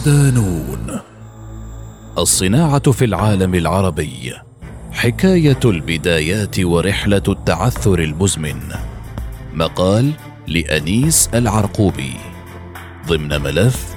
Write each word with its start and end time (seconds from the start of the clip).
ودانون 0.00 1.00
الصناعة 2.18 2.90
في 2.90 3.04
العالم 3.04 3.54
العربي 3.54 4.32
حكاية 4.92 5.58
البدايات 5.64 6.60
ورحلة 6.60 7.22
التعثر 7.28 7.98
المزمن. 7.98 8.60
مقال 9.54 10.12
لأنيس 10.46 11.30
العرقوبي 11.34 12.12
ضمن 13.06 13.40
ملف 13.42 13.94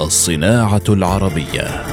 الصناعة 0.00 0.82
العربية. 0.88 1.86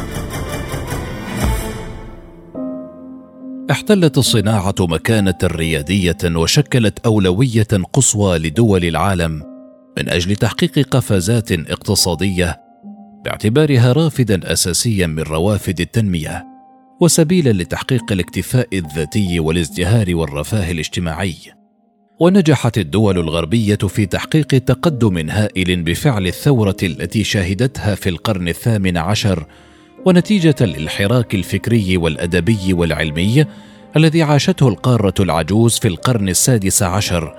احتلت 3.71 4.17
الصناعة 4.17 4.75
مكانة 4.79 5.39
ريادية 5.43 6.17
وشكلت 6.25 6.99
أولوية 7.05 7.67
قصوى 7.93 8.37
لدول 8.37 8.85
العالم 8.85 9.43
من 9.97 10.09
أجل 10.09 10.35
تحقيق 10.35 10.87
قفزات 10.89 11.51
اقتصادية 11.51 12.64
باعتبارها 13.25 13.91
رافدا 13.91 14.53
أساسيا 14.53 15.07
من 15.07 15.19
روافد 15.19 15.81
التنمية 15.81 16.45
وسبيلا 17.01 17.63
لتحقيق 17.63 18.11
الاكتفاء 18.11 18.67
الذاتي 18.73 19.39
والازدهار 19.39 20.15
والرفاه 20.15 20.71
الاجتماعي. 20.71 21.35
ونجحت 22.19 22.77
الدول 22.77 23.17
الغربية 23.17 23.75
في 23.75 24.05
تحقيق 24.05 24.47
تقدم 24.47 25.29
هائل 25.29 25.83
بفعل 25.83 26.27
الثورة 26.27 26.75
التي 26.83 27.23
شهدتها 27.23 27.95
في 27.95 28.09
القرن 28.09 28.47
الثامن 28.47 28.97
عشر 28.97 29.45
ونتيجة 30.05 30.55
الانحراك 30.61 31.35
الفكري 31.35 31.97
والأدبي 31.97 32.73
والعلمي 32.73 33.45
الذي 33.97 34.23
عاشته 34.23 34.67
القارة 34.67 35.13
العجوز 35.19 35.79
في 35.79 35.87
القرن 35.87 36.29
السادس 36.29 36.83
عشر. 36.83 37.35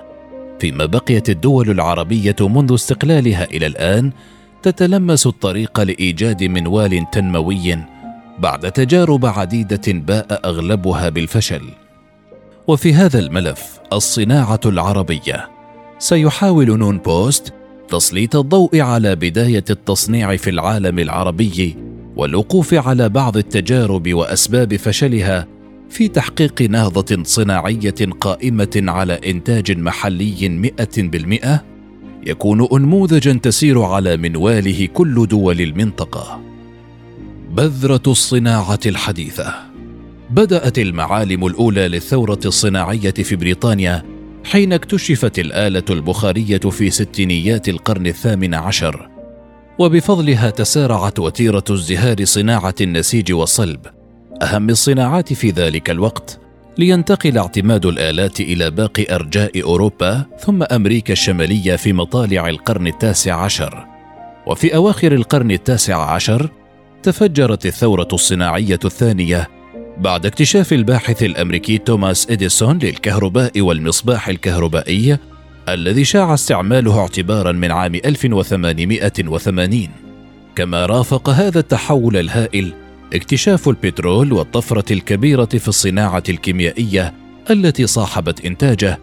فيما 0.59 0.85
بقيت 0.85 1.29
الدول 1.29 1.69
العربية 1.69 2.35
منذ 2.41 2.73
استقلالها 2.73 3.43
إلى 3.43 3.65
الآن 3.65 4.11
تتلمس 4.63 5.27
الطريق 5.27 5.79
لإيجاد 5.79 6.43
منوال 6.43 7.05
تنموي 7.11 7.77
بعد 8.39 8.71
تجارب 8.71 9.25
عديدة 9.25 9.81
باء 9.87 10.41
أغلبها 10.45 11.09
بالفشل. 11.09 11.61
وفي 12.67 12.93
هذا 12.93 13.19
الملف 13.19 13.79
الصناعة 13.93 14.59
العربية 14.65 15.49
سيحاول 15.99 16.77
نون 16.77 16.97
بوست 16.97 17.53
تسليط 17.89 18.35
الضوء 18.35 18.81
على 18.81 19.15
بداية 19.15 19.63
التصنيع 19.69 20.35
في 20.35 20.49
العالم 20.49 20.99
العربي 20.99 21.75
والوقوف 22.15 22.73
على 22.73 23.09
بعض 23.09 23.37
التجارب 23.37 24.13
وأسباب 24.13 24.75
فشلها 24.75 25.47
في 25.89 26.07
تحقيق 26.07 26.61
نهضة 26.61 27.23
صناعية 27.23 27.95
قائمة 28.21 28.83
على 28.87 29.13
إنتاج 29.13 29.77
محلي 29.77 30.49
مئة 30.49 30.97
بالمئة 30.97 31.63
يكون 32.27 32.67
انموذجا 32.73 33.33
تسير 33.33 33.81
على 33.81 34.17
منواله 34.17 34.85
كل 34.93 35.27
دول 35.27 35.61
المنطقة. 35.61 36.41
بذرة 37.51 38.01
الصناعة 38.07 38.79
الحديثة. 38.85 39.53
بدأت 40.29 40.79
المعالم 40.79 41.45
الأولى 41.45 41.87
للثورة 41.87 42.39
الصناعية 42.45 43.11
في 43.11 43.35
بريطانيا 43.35 44.03
حين 44.45 44.73
اكتشفت 44.73 45.39
الآلة 45.39 45.83
البخارية 45.89 46.57
في 46.57 46.89
ستينيات 46.89 47.69
القرن 47.69 48.07
الثامن 48.07 48.53
عشر 48.53 49.09
وبفضلها 49.79 50.49
تسارعت 50.49 51.19
وتيرة 51.19 51.63
ازدهار 51.71 52.25
صناعة 52.25 52.75
النسيج 52.81 53.33
والصلب. 53.33 53.79
أهم 54.41 54.69
الصناعات 54.69 55.33
في 55.33 55.49
ذلك 55.49 55.89
الوقت 55.89 56.39
لينتقل 56.77 57.37
اعتماد 57.37 57.85
الآلات 57.85 58.39
إلى 58.39 58.71
باقي 58.71 59.15
أرجاء 59.15 59.63
أوروبا 59.63 60.25
ثم 60.39 60.63
أمريكا 60.63 61.13
الشمالية 61.13 61.75
في 61.75 61.93
مطالع 61.93 62.49
القرن 62.49 62.87
التاسع 62.87 63.35
عشر. 63.35 63.85
وفي 64.47 64.75
أواخر 64.75 65.11
القرن 65.11 65.51
التاسع 65.51 66.11
عشر 66.11 66.49
تفجرت 67.03 67.65
الثورة 67.65 68.07
الصناعية 68.13 68.79
الثانية 68.85 69.47
بعد 69.97 70.25
اكتشاف 70.25 70.73
الباحث 70.73 71.23
الأمريكي 71.23 71.77
توماس 71.77 72.31
إديسون 72.31 72.77
للكهرباء 72.77 73.61
والمصباح 73.61 74.27
الكهربائي 74.27 75.17
الذي 75.69 76.05
شاع 76.05 76.33
استعماله 76.33 76.99
اعتبارا 76.99 77.51
من 77.51 77.71
عام 77.71 77.95
1880 77.95 79.87
كما 80.55 80.85
رافق 80.85 81.29
هذا 81.29 81.59
التحول 81.59 82.17
الهائل 82.17 82.73
اكتشاف 83.13 83.69
البترول 83.69 84.33
والطفرة 84.33 84.93
الكبيرة 84.93 85.45
في 85.45 85.67
الصناعة 85.67 86.23
الكيميائية 86.29 87.13
التي 87.49 87.87
صاحبت 87.87 88.45
إنتاجه 88.45 88.99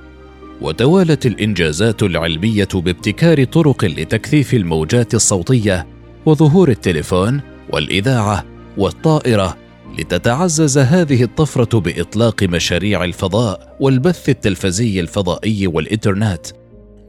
وتوالت 0.60 1.26
الإنجازات 1.26 2.02
العلمية 2.02 2.68
بابتكار 2.74 3.44
طرق 3.44 3.84
لتكثيف 3.84 4.54
الموجات 4.54 5.14
الصوتية 5.14 5.86
وظهور 6.26 6.68
التليفون 6.68 7.40
والإذاعة 7.70 8.44
والطائرة 8.76 9.56
لتتعزز 9.98 10.78
هذه 10.78 11.22
الطفرة 11.22 11.80
بإطلاق 11.80 12.42
مشاريع 12.42 13.04
الفضاء 13.04 13.76
والبث 13.80 14.28
التلفزي 14.28 15.00
الفضائي 15.00 15.66
والإنترنت. 15.66 16.46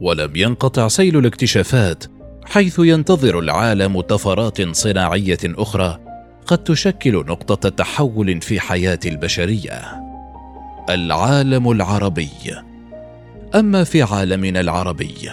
ولم 0.00 0.36
ينقطع 0.36 0.88
سيل 0.88 1.16
الاكتشافات 1.18 2.04
حيث 2.44 2.78
ينتظر 2.78 3.38
العالم 3.38 4.00
طفرات 4.00 4.76
صناعية 4.76 5.38
أخرى 5.44 6.05
قد 6.46 6.58
تشكل 6.58 7.12
نقطة 7.12 7.68
تحول 7.68 8.40
في 8.40 8.60
حياة 8.60 9.00
البشرية. 9.06 9.82
العالم 10.90 11.70
العربي. 11.70 12.30
أما 13.54 13.84
في 13.84 14.02
عالمنا 14.02 14.60
العربي 14.60 15.30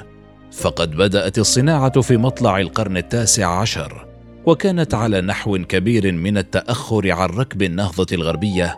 فقد 0.52 0.92
بدأت 0.92 1.40
الصناعة 1.40 2.02
في 2.02 2.18
مطلع 2.18 2.60
القرن 2.60 2.98
التاسع 2.98 3.60
عشر 3.60 4.06
وكانت 4.46 4.94
على 4.94 5.22
نحو 5.22 5.58
كبير 5.58 6.12
من 6.12 6.38
التأخر 6.38 7.12
عن 7.12 7.30
ركب 7.30 7.62
النهضة 7.62 8.06
الغربية 8.12 8.76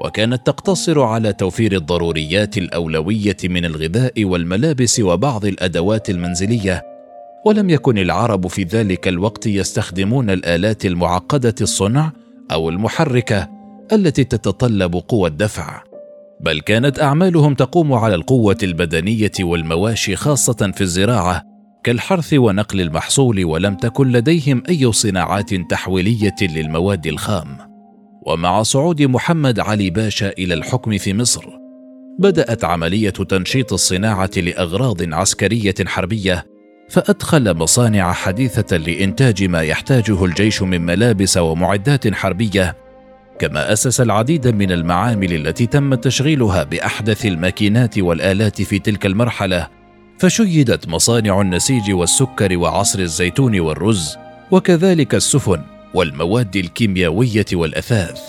وكانت 0.00 0.46
تقتصر 0.46 1.02
على 1.02 1.32
توفير 1.32 1.72
الضروريات 1.72 2.58
الأولوية 2.58 3.36
من 3.44 3.64
الغذاء 3.64 4.24
والملابس 4.24 5.00
وبعض 5.00 5.44
الأدوات 5.44 6.10
المنزلية 6.10 6.82
ولم 7.46 7.70
يكن 7.70 7.98
العرب 7.98 8.46
في 8.46 8.62
ذلك 8.62 9.08
الوقت 9.08 9.46
يستخدمون 9.46 10.30
الآلات 10.30 10.86
المعقدة 10.86 11.54
الصنع 11.60 12.12
أو 12.52 12.68
المحركة 12.68 13.48
التي 13.92 14.24
تتطلب 14.24 14.94
قوى 15.08 15.28
الدفع 15.28 15.82
بل 16.40 16.60
كانت 16.60 17.00
أعمالهم 17.00 17.54
تقوم 17.54 17.92
على 17.92 18.14
القوة 18.14 18.56
البدنية 18.62 19.32
والمواشي 19.40 20.16
خاصة 20.16 20.72
في 20.74 20.80
الزراعة 20.80 21.42
كالحرث 21.84 22.34
ونقل 22.34 22.80
المحصول 22.80 23.44
ولم 23.44 23.74
تكن 23.74 24.12
لديهم 24.12 24.62
أي 24.68 24.92
صناعات 24.92 25.54
تحويلية 25.54 26.36
للمواد 26.42 27.06
الخام. 27.06 27.56
ومع 28.26 28.62
صعود 28.62 29.02
محمد 29.02 29.60
علي 29.60 29.90
باشا 29.90 30.28
إلى 30.28 30.54
الحكم 30.54 30.98
في 30.98 31.14
مصر 31.14 31.44
بدأت 32.18 32.64
عملية 32.64 33.10
تنشيط 33.10 33.72
الصناعة 33.72 34.30
لأغراض 34.36 35.14
عسكرية 35.14 35.74
حربية 35.86 36.55
فأدخل 36.88 37.54
مصانع 37.54 38.12
حديثة 38.12 38.76
لإنتاج 38.76 39.44
ما 39.44 39.60
يحتاجه 39.60 40.24
الجيش 40.24 40.62
من 40.62 40.86
ملابس 40.86 41.36
ومعدات 41.36 42.14
حربية 42.14 42.76
كما 43.38 43.72
أسس 43.72 44.00
العديد 44.00 44.48
من 44.48 44.72
المعامل 44.72 45.32
التي 45.32 45.66
تم 45.66 45.94
تشغيلها 45.94 46.64
بأحدث 46.64 47.26
الماكينات 47.26 47.98
والآلات 47.98 48.62
في 48.62 48.78
تلك 48.78 49.06
المرحلة. 49.06 49.68
فشيدت 50.18 50.88
مصانع 50.88 51.40
النسيج 51.40 51.90
والسكر 51.90 52.56
وعصر 52.56 52.98
الزيتون 52.98 53.60
والرز 53.60 54.16
وكذلك 54.50 55.14
السفن 55.14 55.62
والمواد 55.94 56.56
الكيميائيه 56.56 57.46
والأثاث. 57.52 58.20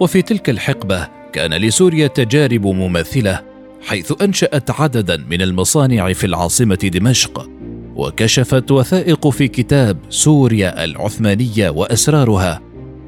وفي 0.00 0.22
تلك 0.22 0.50
الحقبة 0.50 1.08
كان 1.32 1.54
لسوريا 1.54 2.06
تجارب 2.06 2.66
مماثلة 2.66 3.42
حيث 3.86 4.12
أنشأت 4.22 4.70
عددا 4.70 5.24
من 5.30 5.42
المصانع 5.42 6.12
في 6.12 6.26
العاصمة 6.26 6.90
دمشق. 6.94 7.55
وكشفت 7.96 8.70
وثائق 8.70 9.28
في 9.28 9.48
كتاب 9.48 9.98
سوريا 10.10 10.84
العثمانية 10.84 11.70
وأسرارها 11.70 12.60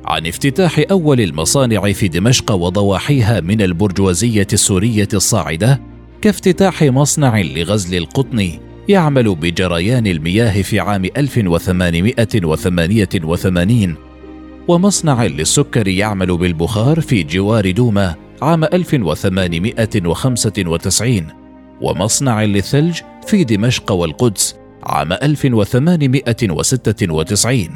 عن 0.05 0.27
افتتاح 0.27 0.83
أول 0.91 1.21
المصانع 1.21 1.93
في 1.93 2.09
دمشق 2.09 2.53
وضواحيها 2.53 3.41
من 3.41 3.63
البرجوازية 3.63 4.47
السورية 4.53 5.09
الصاعدة 5.15 5.81
كافتتاح 6.23 6.83
مصنع 6.83 7.41
لغزل 7.41 7.99
القطن 7.99 8.51
يعمل 8.89 9.35
بجريان 9.35 10.07
المياه 10.07 10.63
في 10.63 10.81
عام 10.81 11.05
1888 11.05 13.95
ومصنع 14.69 15.27
للسكر 15.27 15.89
يعمل 15.89 16.37
بالبخار 16.37 17.01
في 17.01 17.23
جوار 17.23 17.71
دوما 17.71 18.15
عام 18.43 18.65
1895 18.65 21.27
ومصنع 21.81 22.45
للثلج 22.45 23.01
في 23.27 23.45
دمشق 23.45 23.93
والقدس 23.93 24.55
عام 24.89 25.13
1896 25.13 27.69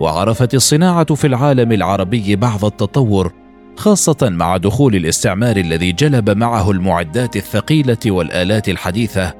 وعرفت 0.00 0.54
الصناعة 0.54 1.14
في 1.14 1.26
العالم 1.26 1.72
العربي 1.72 2.36
بعض 2.36 2.64
التطور 2.64 3.32
خاصة 3.76 4.16
مع 4.22 4.56
دخول 4.56 4.96
الاستعمار 4.96 5.56
الذي 5.56 5.92
جلب 5.92 6.30
معه 6.30 6.70
المعدات 6.70 7.36
الثقيلة 7.36 7.98
والآلات 8.06 8.68
الحديثة. 8.68 9.34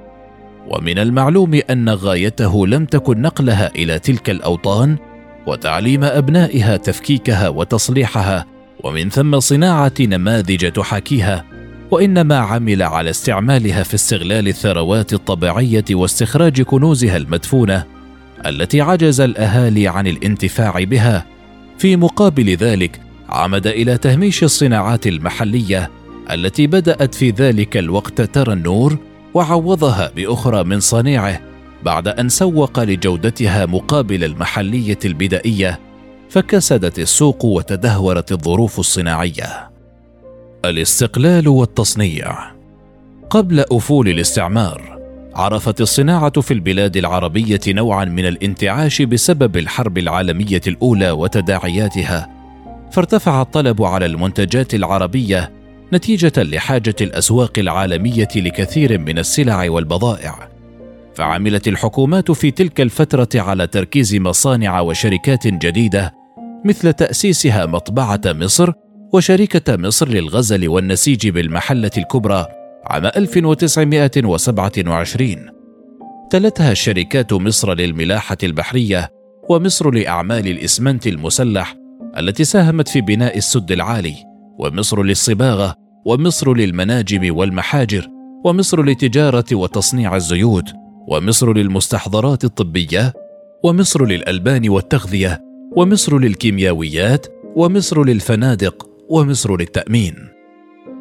ومن 0.68 0.98
المعلوم 0.98 1.60
أن 1.70 1.88
غايته 1.88 2.66
لم 2.66 2.84
تكن 2.84 3.22
نقلها 3.22 3.70
إلى 3.74 3.98
تلك 3.98 4.30
الأوطان 4.30 4.96
وتعليم 5.46 6.04
أبنائها 6.04 6.76
تفكيكها 6.76 7.48
وتصليحها 7.48 8.46
ومن 8.84 9.10
ثم 9.10 9.40
صناعة 9.40 9.92
نماذج 10.00 10.72
تحاكيها. 10.72 11.44
وإنما 11.92 12.36
عمل 12.36 12.82
على 12.82 13.10
استعمالها 13.10 13.82
في 13.82 13.94
استغلال 13.94 14.48
الثروات 14.48 15.12
الطبيعية 15.12 15.84
واستخراج 15.90 16.62
كنوزها 16.62 17.16
المدفونة 17.16 17.84
التي 18.46 18.80
عجز 18.80 19.20
الأهالي 19.20 19.88
عن 19.88 20.06
الانتفاع 20.06 20.84
بها. 20.84 21.26
في 21.78 21.96
مقابل 21.96 22.50
ذلك 22.50 23.00
عمد 23.28 23.66
إلى 23.66 23.98
تهميش 23.98 24.44
الصناعات 24.44 25.06
المحلية 25.06 25.90
التي 26.30 26.66
بدأت 26.66 27.14
في 27.14 27.30
ذلك 27.30 27.76
الوقت 27.76 28.20
ترى 28.20 28.52
النور 28.52 28.98
وعوضها 29.34 30.10
بأخرى 30.16 30.64
من 30.64 30.80
صنيعه 30.80 31.40
بعد 31.82 32.08
أن 32.08 32.28
سوق 32.28 32.80
لجودتها 32.80 33.66
مقابل 33.66 34.24
المحلية 34.24 34.98
البدائية 35.04 35.80
فكسدت 36.30 36.98
السوق 36.98 37.44
وتدهورت 37.44 38.32
الظروف 38.32 38.78
الصناعية. 38.78 39.71
الاستقلال 40.64 41.48
والتصنيع. 41.48 42.38
قبل 43.30 43.64
أفول 43.72 44.08
الاستعمار 44.08 44.98
عرفت 45.34 45.80
الصناعة 45.80 46.40
في 46.40 46.54
البلاد 46.54 46.96
العربية 46.96 47.60
نوعا 47.68 48.04
من 48.04 48.26
الانتعاش 48.26 49.02
بسبب 49.02 49.56
الحرب 49.56 49.98
العالمية 49.98 50.60
الأولى 50.66 51.10
وتداعياتها 51.10 52.28
فارتفع 52.92 53.42
الطلب 53.42 53.82
على 53.82 54.06
المنتجات 54.06 54.74
العربية 54.74 55.52
نتيجة 55.92 56.32
لحاجة 56.36 56.96
الأسواق 57.00 57.58
العالمية 57.58 58.28
لكثير 58.36 58.98
من 58.98 59.18
السلع 59.18 59.70
والبضائع. 59.70 60.48
فعملت 61.14 61.68
الحكومات 61.68 62.30
في 62.30 62.50
تلك 62.50 62.80
الفترة 62.80 63.28
على 63.34 63.66
تركيز 63.66 64.14
مصانع 64.14 64.80
وشركات 64.80 65.46
جديدة 65.46 66.14
مثل 66.64 66.92
تأسيسها 66.92 67.66
مطبعة 67.66 68.20
مصر 68.26 68.72
وشركة 69.12 69.76
مصر 69.76 70.08
للغزل 70.08 70.68
والنسيج 70.68 71.28
بالمحلة 71.28 71.90
الكبرى 71.98 72.46
عام 72.86 73.06
1927 73.06 75.36
تلتها 76.30 76.72
الشركات 76.72 77.32
مصر 77.32 77.74
للملاحة 77.74 78.36
البحرية 78.42 79.10
ومصر 79.48 79.90
لأعمال 79.90 80.48
الإسمنت 80.48 81.06
المسلح 81.06 81.76
التي 82.18 82.44
ساهمت 82.44 82.88
في 82.88 83.00
بناء 83.00 83.38
السد 83.38 83.72
العالي 83.72 84.14
ومصر 84.58 85.02
للصباغة 85.02 85.74
ومصر 86.06 86.54
للمناجم 86.54 87.36
والمحاجر 87.36 88.08
ومصر 88.44 88.82
لتجارة 88.82 89.44
وتصنيع 89.52 90.16
الزيوت 90.16 90.72
ومصر 91.08 91.52
للمستحضرات 91.52 92.44
الطبية 92.44 93.12
ومصر 93.64 94.06
للألبان 94.06 94.68
والتغذية 94.68 95.40
ومصر 95.76 96.18
للكيميائيات 96.18 97.26
ومصر 97.56 98.04
للفنادق. 98.04 98.91
ومصر 99.08 99.56
للتأمين. 99.56 100.28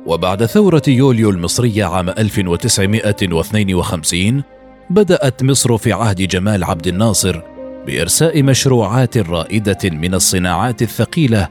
وبعد 0.06 0.46
ثورة 0.46 0.82
يوليو 0.88 1.30
المصرية 1.30 1.86
عام 1.86 2.10
1952 2.10 4.44
بدأت 4.90 5.44
مصر 5.44 5.78
في 5.78 5.94
عهد 5.94 6.16
جمال 6.16 6.64
عبد 6.64 6.88
الناصر 6.88 7.42
بإرساء 7.88 8.44
مشروعات 8.44 9.18
رائدة 9.18 9.78
من 9.84 10.14
الصناعات 10.14 10.82
الثقيلة 10.82 11.50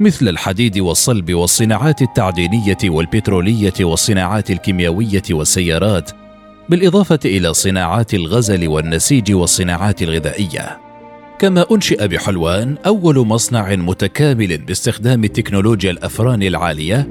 مثل 0.00 0.28
الحديد 0.28 0.78
والصلب 0.78 1.34
والصناعات 1.34 2.02
التعدينية 2.02 2.78
والبترولية 2.84 3.72
والصناعات 3.80 4.50
الكيميائيه 4.50 5.22
والسيارات 5.30 6.10
بالإضافة 6.68 7.18
إلى 7.24 7.54
صناعات 7.54 8.14
الغزل 8.14 8.68
والنسيج 8.68 9.34
والصناعات 9.34 10.02
الغذائية. 10.02 10.81
كما 11.42 11.66
أنشئ 11.72 12.08
بحلوان 12.08 12.76
أول 12.86 13.18
مصنع 13.18 13.74
متكامل 13.74 14.58
باستخدام 14.58 15.26
تكنولوجيا 15.26 15.90
الأفران 15.90 16.42
العالية 16.42 17.08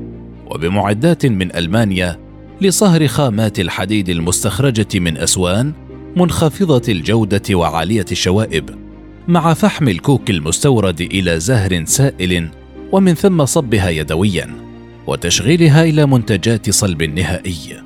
وبمعدات 0.49 1.25
من 1.25 1.55
ألمانيا 1.55 2.19
لصهر 2.61 3.07
خامات 3.07 3.59
الحديد 3.59 4.09
المستخرجة 4.09 4.99
من 4.99 5.17
أسوان 5.17 5.73
منخفضة 6.15 6.81
الجودة 6.91 7.55
وعالية 7.55 8.05
الشوائب 8.11 8.69
مع 9.27 9.53
فحم 9.53 9.87
الكوك 9.87 10.29
المستورد 10.29 11.01
إلى 11.01 11.39
زهر 11.39 11.85
سائل 11.85 12.49
ومن 12.91 13.13
ثم 13.13 13.45
صبها 13.45 13.89
يدويا 13.89 14.49
وتشغيلها 15.07 15.83
إلى 15.83 16.05
منتجات 16.05 16.69
صلب 16.69 17.03
نهائي. 17.03 17.83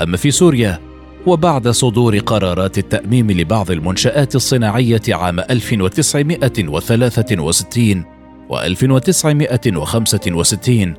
أما 0.00 0.16
في 0.16 0.30
سوريا 0.30 0.89
وبعد 1.26 1.68
صدور 1.68 2.18
قرارات 2.18 2.78
التأميم 2.78 3.30
لبعض 3.30 3.70
المنشآت 3.70 4.36
الصناعية 4.36 5.02
عام 5.08 5.40
1963 5.40 8.04
و 8.48 8.58
1965 8.58 10.94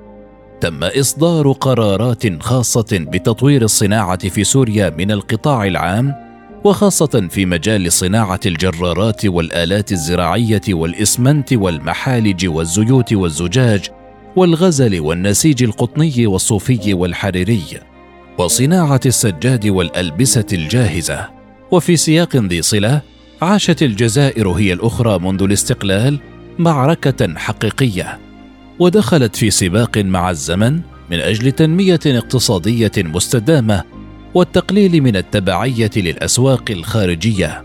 تم 0.62 0.84
إصدار 0.84 1.52
قرارات 1.52 2.44
خاصة 2.44 2.88
بتطوير 2.92 3.62
الصناعة 3.62 4.30
في 4.30 4.44
سوريا 4.44 4.90
من 4.98 5.12
القطاع 5.12 5.66
العام 5.66 6.14
وخاصة 6.64 7.28
في 7.30 7.46
مجال 7.46 7.92
صناعة 7.92 8.40
الجرارات 8.46 9.26
والآلات 9.26 9.92
الزراعية 9.92 10.62
والإسمنت 10.70 11.54
والمحالج 11.54 12.48
والزيوت 12.48 13.14
والزجاج 13.14 13.90
والغزل 14.36 15.00
والنسيج 15.00 15.64
القطني 15.64 16.28
والصوفي 16.28 16.94
والحريري. 16.94 17.91
وصناعة 18.38 19.00
السجاد 19.06 19.68
والألبسة 19.68 20.46
الجاهزة. 20.54 21.30
وفي 21.72 21.98
سياق 21.98 22.36
ذي 22.36 22.62
صلة 22.62 23.02
عاشت 23.42 23.84
الجزائر 23.84 24.50
هي 24.50 24.74
الأخرى 24.74 25.20
منذ 25.20 25.44
الاستقلال 25.44 26.20
معركة 26.60 27.38
حقيقية. 27.38 28.20
ودخلت 28.80 29.36
في 29.36 29.52
سباق 29.52 29.98
مع 29.98 30.30
الزمن 30.30 30.82
من 31.12 31.20
أجل 31.20 31.52
تنمية 31.52 32.00
اقتصادية 32.06 32.92
مستدامة 32.98 33.84
والتقليل 34.34 35.02
من 35.02 35.16
التبعية 35.16 35.92
للأسواق 35.96 36.72
الخارجية. 36.72 37.64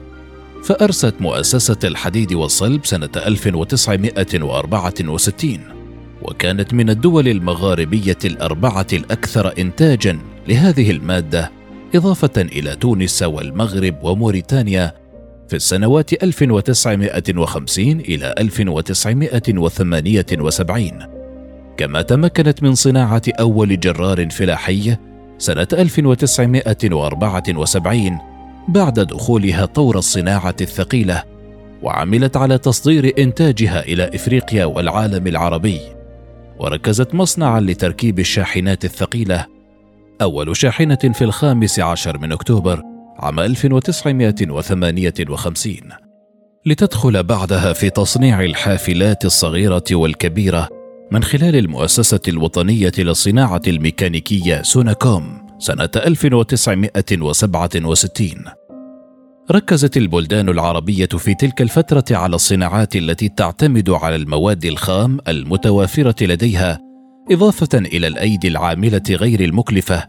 فأرست 0.65 1.15
مؤسسة 1.21 1.79
الحديد 1.85 2.33
والصلب 2.33 2.87
سنة 2.87 3.11
1964 3.17 5.61
وكانت 6.23 6.75
من 6.75 6.91
الدول 6.91 7.29
المغاربية 7.29 8.19
الأربعة 8.25 8.87
الأكثر 8.93 9.53
انتاجا 9.59 10.19
لهذه 10.49 10.91
المادة 10.91 11.51
إضافة 11.95 12.31
إلى 12.37 12.77
تونس 12.77 13.23
والمغرب 13.23 13.97
وموريتانيا 14.03 14.95
في 15.49 15.57
السنوات 15.57 16.23
1950 16.23 18.01
إلى 18.01 18.35
1978 18.39 20.99
كما 21.77 22.03
تمكنت 22.03 22.63
من 22.63 22.75
صناعة 22.75 23.23
أول 23.41 23.81
جرار 23.81 24.31
فلاحي 24.31 24.97
سنة 25.39 25.69
1974 25.73 28.19
بعد 28.69 29.01
دخولها 29.01 29.67
طور 29.67 29.99
الصناعة 29.99 30.57
الثقيلة 30.61 31.23
وعملت 31.83 32.37
على 32.37 32.59
تصدير 32.59 33.15
إنتاجها 33.19 33.81
إلى 33.81 34.11
إفريقيا 34.15 34.65
والعالم 34.65 35.27
العربي. 35.27 35.81
وركزت 36.59 37.15
مصنعا 37.15 37.61
لتركيب 37.61 38.19
الشاحنات 38.19 38.85
الثقيلة 38.85 39.47
أول 40.23 40.57
شاحنة 40.57 40.97
في 40.97 41.25
الخامس 41.25 41.81
عشر 41.81 42.19
من 42.19 42.33
أكتوبر 42.33 42.83
عام 43.19 43.41
1958 43.41 45.77
لتدخل 46.67 47.23
بعدها 47.23 47.73
في 47.73 47.91
تصنيع 47.91 48.45
الحافلات 48.45 49.25
الصغيرة 49.25 49.85
والكبيرة 49.93 50.69
من 51.13 51.23
خلال 51.23 51.57
المؤسسة 51.57 52.21
الوطنية 52.29 52.93
للصناعة 52.99 53.63
الميكانيكية 53.67 54.63
سوناكوم 54.63 55.47
سنة 55.59 55.91
1967 55.97 58.45
ركزت 59.51 59.97
البلدان 59.97 60.49
العربية 60.49 61.07
في 61.07 61.35
تلك 61.35 61.63
الفترة 61.63 62.05
على 62.11 62.35
الصناعات 62.35 62.97
التي 62.97 63.29
تعتمد 63.29 63.91
على 63.91 64.17
المواد 64.17 64.65
الخام 64.65 65.19
المتوافرة 65.29 66.25
لديها 66.25 66.86
إضافة 67.31 67.79
إلى 67.79 68.07
الأيدي 68.07 68.49
العاملة 68.49 69.03
غير 69.11 69.41
المكلفة 69.41 70.07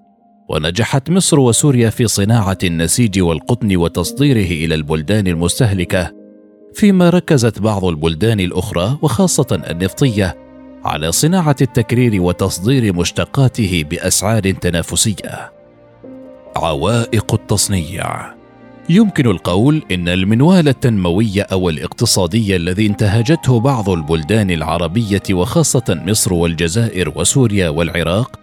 ونجحت 0.50 1.10
مصر 1.10 1.40
وسوريا 1.40 1.90
في 1.90 2.08
صناعة 2.08 2.58
النسيج 2.64 3.20
والقطن 3.22 3.76
وتصديره 3.76 4.66
إلى 4.66 4.76
البلدان 4.76 5.28
المستهلكة 5.28 6.12
فيما 6.74 7.10
ركزت 7.10 7.60
بعض 7.60 7.86
البلدان 7.86 8.40
الأخرى 8.40 8.98
وخاصة 9.02 9.62
النفطية 9.70 10.38
على 10.86 11.12
صناعة 11.12 11.56
التكرير 11.62 12.22
وتصدير 12.22 12.94
مشتقاته 12.94 13.84
بأسعار 13.90 14.52
تنافسية. 14.52 15.52
عوائق 16.56 17.34
التصنيع 17.34 18.37
يمكن 18.90 19.28
القول 19.28 19.84
إن 19.92 20.10
المنوال 20.10 20.68
التنموي 20.68 21.42
أو 21.42 21.70
الاقتصادي 21.70 22.56
الذي 22.56 22.88
انتهجته 22.88 23.60
بعض 23.60 23.90
البلدان 23.90 24.52
العربية 24.52 25.24
وخاصة 25.32 26.02
مصر 26.08 26.34
والجزائر 26.34 27.14
وسوريا 27.16 27.70
والعراق 27.70 28.40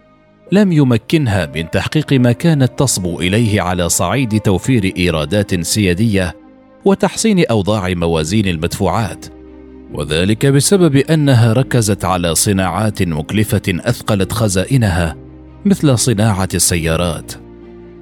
لم 0.52 0.72
يمكنها 0.72 1.46
من 1.54 1.70
تحقيق 1.70 2.12
ما 2.12 2.32
كانت 2.32 2.78
تصبو 2.78 3.20
إليه 3.20 3.60
على 3.60 3.88
صعيد 3.88 4.40
توفير 4.40 4.92
إيرادات 4.96 5.60
سيادية 5.60 6.36
وتحسين 6.84 7.44
أوضاع 7.46 7.94
موازين 7.94 8.48
المدفوعات. 8.48 9.26
وذلك 9.94 10.46
بسبب 10.46 10.96
أنها 10.96 11.52
ركزت 11.52 12.04
على 12.04 12.34
صناعات 12.34 13.02
مكلفة 13.02 13.62
أثقلت 13.68 14.32
خزائنها 14.32 15.16
مثل 15.64 15.98
صناعة 15.98 16.48
السيارات. 16.54 17.32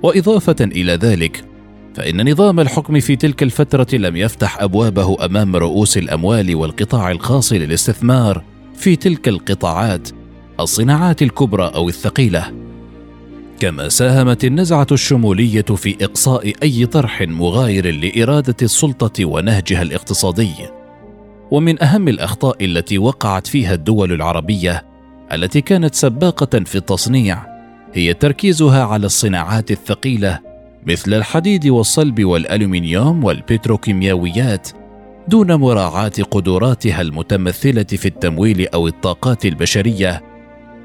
وإضافة 0.03 0.57
إلى 0.61 0.93
ذلك 0.93 1.52
فإن 1.95 2.31
نظام 2.31 2.61
الحكم 2.61 3.01
في 3.01 3.17
تلك 3.17 3.43
الفترة 3.43 3.87
لم 3.97 4.17
يفتح 4.17 4.63
أبوابه 4.63 5.25
أمام 5.25 5.57
رؤوس 5.57 5.99
الأموال 5.99 6.55
والقطاع 6.55 7.11
الخاص 7.11 7.53
للاستثمار 7.53 8.45
في 8.75 8.97
تلك 8.97 9.29
القطاعات 9.29 10.09
الصناعات 10.61 11.23
الكبرى 11.23 11.73
أو 11.75 11.89
الثقيلة. 11.89 12.53
كما 13.61 13.89
ساهمت 13.89 14.45
النزعة 14.45 14.87
الشمولية 14.93 15.63
في 15.63 15.97
إقصاء 16.05 16.53
أي 16.63 16.87
طرح 16.87 17.23
مغاير 17.23 17.95
لإرادة 17.95 18.57
السلطة 18.63 19.25
ونهجها 19.25 19.83
الاقتصادي. 19.83 20.53
ومن 21.51 21.83
أهم 21.83 22.09
الأخطاء 22.09 22.65
التي 22.65 22.99
وقعت 22.99 23.47
فيها 23.47 23.75
الدول 23.75 24.13
العربية 24.13 24.87
التي 25.33 25.61
كانت 25.61 25.95
سباقة 25.95 26.61
في 26.65 26.75
التصنيع 26.75 27.47
هي 27.95 28.15
تركيزها 28.15 28.85
على 28.85 29.07
الصناعات 29.07 29.71
الثقيلة 29.71 30.52
مثل 30.87 31.15
الحديد 31.15 31.67
والصلب 31.67 32.25
والالومنيوم 32.25 33.25
والبتروكيماويات 33.25 34.69
دون 35.29 35.55
مراعاة 35.55 36.13
قدراتها 36.31 37.01
المتمثلة 37.01 37.83
في 37.83 38.07
التمويل 38.07 38.69
أو 38.69 38.87
الطاقات 38.87 39.47
البشرية. 39.47 40.23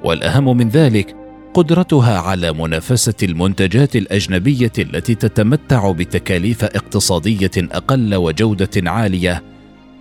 والأهم 0.04 0.58
من 0.58 0.70
ذلك 0.70 1.16
قدرتها 1.54 2.20
على 2.20 2.54
منافسة 2.54 3.13
المنتجات 3.24 3.96
الأجنبية 3.96 4.72
التي 4.80 5.16
تتمتع 5.16 5.92
بتكاليف 5.92 6.63
اقتصادية 6.63 7.51
أقل 7.58 8.16
وجودة 8.16 8.92
عالية 8.92 9.44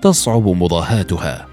تصعب 0.02 0.48
مضاهاتها. 0.48 1.46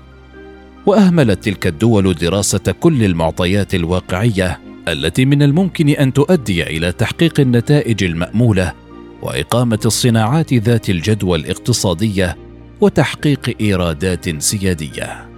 وأهملت 0.86 1.44
تلك 1.44 1.68
الدول 1.68 2.14
دراسة 2.14 2.74
كل 2.80 3.04
المعطيات 3.04 3.76
الواقعية 3.76 4.60
التي 4.88 5.26
من 5.26 5.44
الممكن 5.44 5.90
أن 5.90 6.14
تؤدي 6.14 6.64
إلى 6.64 6.92
تحقيق 6.92 7.40
النتائج 7.40 8.04
المأمولة 8.04 8.74
وإقامة 9.22 9.80
الصناعات 9.86 10.54
ذات 10.54 10.90
الجدوى 10.90 11.38
الاقتصادية 11.38 12.38
وتحقيق 12.82 13.56
إيرادات 13.62 14.42
سيادية. 14.42 15.30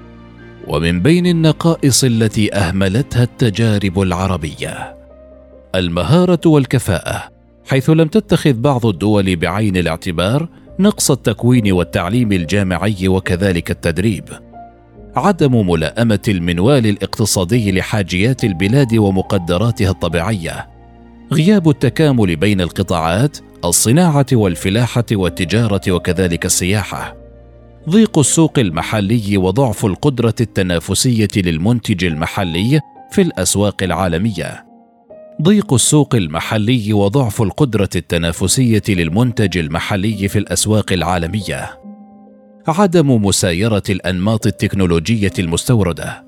ومن 0.67 1.01
بين 1.01 1.27
النقائص 1.27 2.03
التي 2.03 2.53
أهملتها 2.53 3.23
التجارب 3.23 4.01
العربية 4.01 4.95
المهارة 5.75 6.41
والكفاءة 6.45 7.23
حيث 7.69 7.89
لم 7.89 8.07
تتخذ 8.07 8.53
بعض 8.53 8.85
الدول 8.85 9.35
بعين 9.35 9.77
الاعتبار 9.77 10.49
نقص 10.79 11.11
التكوين 11.11 11.71
والتعليم 11.71 12.31
الجامعي 12.31 13.07
وكذلك 13.07 13.71
التدريب. 13.71 14.23
عدم 15.15 15.69
ملائمة 15.69 16.19
المنوال 16.27 16.88
الاقتصادي 16.88 17.72
لحاجيات 17.72 18.43
البلاد 18.43 18.95
ومقدراتها 18.95 19.89
الطبيعية. 19.89 20.69
غياب 21.31 21.69
التكامل 21.69 22.36
بين 22.36 22.62
القطاعات 22.62 23.38
الصناعة 23.65 24.25
والفلاحة 24.34 25.05
والتجارة 25.12 25.91
وكذلك 25.91 26.45
السياحة. 26.45 27.15
ضيق 27.89 28.19
السوق 28.19 28.60
المحلي 28.60 29.38
وضعف 29.38 29.86
القدرة 29.86 30.36
التنافسية 30.41 31.27
للمنتج 31.36 32.05
المحلي 32.05 32.79
في 33.12 33.22
الأسواق 33.22 33.84
العالمية. 33.84 34.65
ضيق 35.41 35.74
السوق 35.74 36.15
المحلي 36.15 36.93
وضعف 36.93 37.41
القدرة 37.41 37.89
التنافسية 37.95 38.84
للمنتج 38.89 39.57
المحلي 39.57 40.27
في 40.27 40.39
الأسواق 40.39 40.91
العالمية. 40.91 41.85
عدم 42.67 43.25
مسايرة 43.25 43.84
الأنماط 43.89 44.48
التكنولوجية 44.48 45.34
المستوردة. 45.39 46.25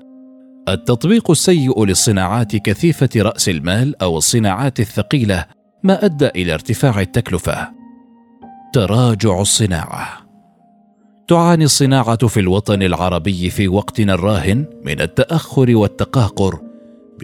التطبيق 0.68 1.30
السيء 1.30 1.84
للصناعات 1.84 2.56
كثيفة 2.56 3.08
رأس 3.16 3.48
المال 3.48 4.02
أو 4.02 4.18
الصناعات 4.18 4.80
الثقيلة 4.80 5.44
ما 5.82 6.04
أدى 6.04 6.26
إلى 6.26 6.54
ارتفاع 6.54 7.00
التكلفة. 7.00 7.68
تراجع 8.72 9.40
الصناعة. 9.40 10.08
تعاني 11.28 11.64
الصناعة 11.64 12.26
في 12.26 12.40
الوطن 12.40 12.82
العربي 12.82 13.50
في 13.50 13.68
وقتنا 13.68 14.14
الراهن 14.14 14.64
من 14.84 15.00
التأخر 15.00 15.76
والتقهقر 15.76 16.58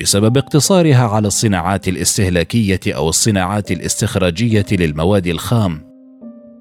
بسبب 0.01 0.37
اقتصارها 0.37 1.09
على 1.09 1.27
الصناعات 1.27 1.89
الاستهلاكية 1.89 2.81
أو 2.89 3.09
الصناعات 3.09 3.73
الاستخراجية 3.73 4.67
للمواد 4.73 5.27
الخام. 5.27 5.94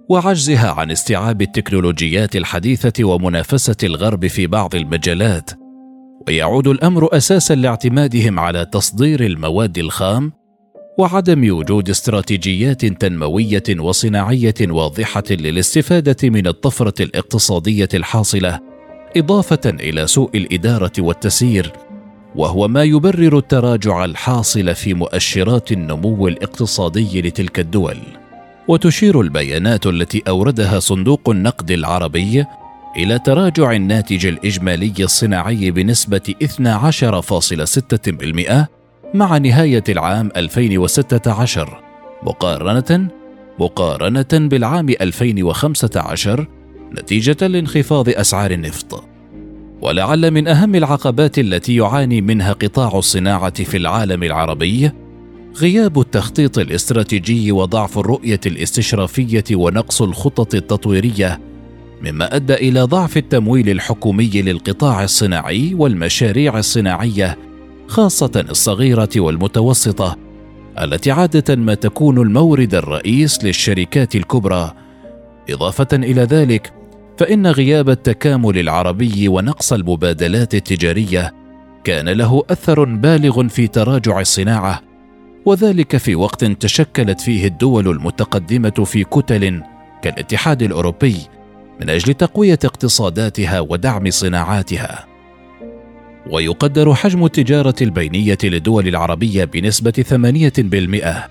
وعجزها 0.09 0.71
عن 0.71 0.91
استيعاب 0.91 1.41
التكنولوجيات 1.41 2.35
الحديثة 2.35 3.03
ومنافسة 3.03 3.75
الغرب 3.83 4.27
في 4.27 4.47
بعض 4.47 4.75
المجالات. 4.75 5.51
ويعود 6.27 6.67
الأمر 6.67 7.17
أساسا 7.17 7.55
لاعتمادهم 7.55 8.39
على 8.39 8.65
تصدير 8.65 9.25
المواد 9.25 9.77
الخام 9.77 10.31
وعدم 10.97 11.55
وجود 11.57 11.89
استراتيجيات 11.89 12.85
تنموية 12.85 13.63
وصناعية 13.79 14.53
واضحة 14.61 15.23
للاستفادة 15.31 16.29
من 16.29 16.47
الطفرة 16.47 17.03
الاقتصادية 17.03 17.89
الحاصلة 17.93 18.59
إضافة 19.17 19.61
إلى 19.65 20.07
سوء 20.07 20.37
الإدارة 20.37 20.91
والتسيير 20.99 21.73
وهو 22.35 22.67
ما 22.67 22.83
يبرر 22.83 23.37
التراجع 23.37 24.05
الحاصل 24.05 24.75
في 24.75 24.93
مؤشرات 24.93 25.71
النمو 25.71 26.27
الاقتصادي 26.27 27.21
لتلك 27.21 27.59
الدول. 27.59 27.97
وتشير 28.67 29.21
البيانات 29.21 29.87
التي 29.87 30.23
أوردها 30.27 30.79
صندوق 30.79 31.29
النقد 31.29 31.71
العربي 31.71 32.45
إلى 32.97 33.19
تراجع 33.19 33.71
الناتج 33.71 34.25
الإجمالي 34.25 34.93
الصناعي 34.99 35.71
بنسبة 35.71 36.33
12.6% 36.43 38.65
مع 39.13 39.37
نهاية 39.37 39.83
العام 39.89 40.31
2016 40.35 41.81
مقارنة 42.23 43.07
مقارنة 43.59 44.27
بالعام 44.33 44.89
2015 44.89 46.47
نتيجة 46.93 47.47
لانخفاض 47.47 48.09
أسعار 48.09 48.51
النفط. 48.51 49.03
ولعل 49.81 50.31
من 50.31 50.47
أهم 50.47 50.75
العقبات 50.75 51.39
التي 51.39 51.75
يعاني 51.75 52.21
منها 52.21 52.53
قطاع 52.53 52.97
الصناعة 52.97 53.63
في 53.63 53.77
العالم 53.77 54.23
العربي 54.23 54.91
غياب 55.57 55.99
التخطيط 55.99 56.57
الاستراتيجي 56.57 57.51
وضعف 57.51 57.97
الرؤية 57.97 58.39
الاستشرافية 58.45 59.43
ونقص 59.51 60.01
الخطط 60.01 60.55
التطويرية 60.55 61.39
مما 62.01 62.35
أدى 62.35 62.53
إلى 62.53 62.81
ضعف 62.81 63.17
التمويل 63.17 63.69
الحكومي 63.69 64.41
للقطاع 64.41 65.03
الصناعي 65.03 65.73
والمشاريع 65.73 66.59
الصناعية 66.59 67.37
خاصة 67.87 68.45
الصغيرة 68.49 69.09
والمتوسطة 69.17 70.17
التي 70.81 71.11
عادة 71.11 71.55
ما 71.55 71.73
تكون 71.73 72.17
المورد 72.17 72.75
الرئيس 72.75 73.43
للشركات 73.43 74.15
الكبرى. 74.15 74.73
إضافة 75.49 75.87
إلى 75.93 76.21
ذلك 76.21 76.73
فإن 77.17 77.47
غياب 77.47 77.89
التكامل 77.89 78.59
العربي 78.59 79.27
ونقص 79.27 79.73
المبادلات 79.73 80.55
التجارية 80.55 81.33
كان 81.83 82.09
له 82.09 82.43
أثر 82.49 82.83
بالغ 82.83 83.47
في 83.47 83.67
تراجع 83.67 84.19
الصناعة. 84.19 84.92
وذلك 85.45 85.97
في 85.97 86.15
وقت 86.15 86.45
تشكلت 86.45 87.21
فيه 87.21 87.47
الدول 87.47 87.87
المتقدمة 87.87 88.83
في 88.85 89.03
كتل 89.03 89.61
كالاتحاد 90.01 90.63
الأوروبي 90.63 91.17
من 91.81 91.89
أجل 91.89 92.13
تقوية 92.13 92.59
اقتصاداتها 92.65 93.59
ودعم 93.59 94.09
صناعاتها. 94.09 95.05
ويقدر 96.29 96.93
حجم 96.93 97.25
التجارة 97.25 97.75
البينية 97.81 98.37
للدول 98.43 98.87
العربية 98.87 99.45
بنسبة 99.45 99.91
8% 99.91 101.29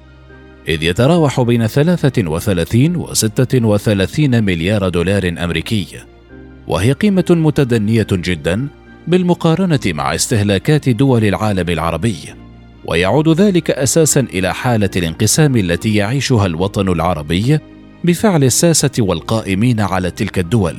إذ 0.68 0.82
يتراوح 0.82 1.40
بين 1.40 1.66
33 1.66 2.96
و 2.96 3.14
36 3.14 4.44
مليار 4.44 4.88
دولار 4.88 5.34
أمريكي 5.38 5.86
وهي 6.66 6.92
قيمة 6.92 7.24
متدنية 7.30 8.06
جدا 8.12 8.68
بالمقارنة 9.06 9.80
مع 9.86 10.14
استهلاكات 10.14 10.88
دول 10.88 11.24
العالم 11.24 11.68
العربي. 11.68 12.41
ويعود 12.84 13.28
ذلك 13.40 13.70
أساسا 13.70 14.20
إلى 14.20 14.54
حالة 14.54 14.90
الانقسام 14.96 15.56
التي 15.56 15.94
يعيشها 15.94 16.46
الوطن 16.46 16.88
العربي 16.88 17.58
بفعل 18.04 18.44
الساسة 18.44 18.90
والقائمين 18.98 19.80
على 19.80 20.10
تلك 20.10 20.38
الدول. 20.38 20.76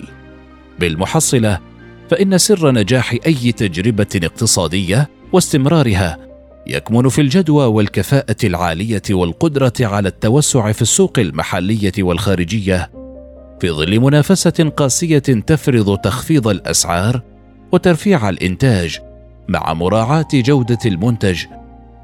بالمحصلة 0.80 1.60
فإن 2.10 2.38
سر 2.38 2.72
نجاح 2.72 3.16
أي 3.26 3.52
تجربة 3.52 4.08
اقتصادية 4.16 5.10
واستمرارها 5.34 6.18
يكمن 6.68 7.10
في 7.10 7.22
الجدوى 7.22 7.66
والكفاءة 7.66 8.36
العالية 8.44 9.02
والقدرة 9.10 9.74
على 9.80 10.10
التوسع 10.10 10.72
في 10.72 10.82
السوق 10.82 11.20
المحلية 11.20 11.94
والخارجية 12.00 12.92
في 13.60 13.72
ظل 13.72 14.00
منافسة 14.00 14.72
قاسية 14.78 15.20
تفرض 15.20 15.98
تخفيض 15.98 16.48
الأسعار 16.48 17.22
وترفيع 17.72 18.30
الإنتاج 18.30 19.00
مع 19.48 19.74
مراعاة 19.74 20.28
جودة 20.34 20.80
المنتج 20.86 21.44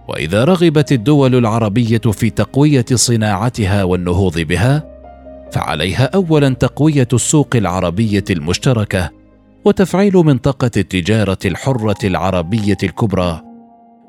وإذا 0.10 0.44
رغبت 0.44 0.92
الدول 0.92 1.36
العربية 1.36 1.98
في 1.98 2.30
تقوية 2.30 2.86
صناعتها 2.94 3.84
والنهوض 3.84 4.40
بها 4.40 4.84
فعليها 5.52 6.04
اولا 6.04 6.50
تقوية 6.50 7.08
السوق 7.14 7.56
العربية 7.56 8.24
المشتركة 8.30 9.10
وتفعيل 9.66 10.14
منطقة 10.14 10.72
التجارة 10.78 11.38
الحرة 11.46 11.98
العربية 12.04 12.78
الكبرى 12.84 13.42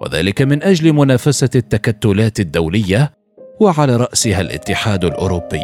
وذلك 0.01 0.43
من 0.43 0.63
أجل 0.63 0.93
منافسة 0.93 1.51
التكتلات 1.55 2.41
الدولية 2.41 3.13
وعلى 3.61 3.97
رأسها 3.97 4.41
الاتحاد 4.41 5.05
الأوروبي. 5.05 5.61